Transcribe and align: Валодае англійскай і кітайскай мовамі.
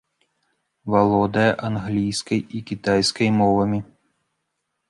Валодае 0.93 1.51
англійскай 1.69 2.39
і 2.61 2.63
кітайскай 2.71 3.29
мовамі. 3.39 3.79